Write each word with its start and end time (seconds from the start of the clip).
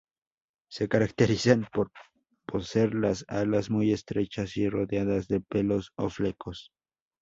Se 0.67 0.89
caracterizan 0.89 1.67
por 1.71 1.91
poseer 2.47 2.95
las 2.95 3.23
alas 3.27 3.69
muy 3.69 3.91
estrechas 3.93 4.57
y 4.57 4.67
rodeadas 4.67 5.27
de 5.27 5.41
pelos 5.41 5.91
o 5.95 6.09
flecos. 6.09 6.71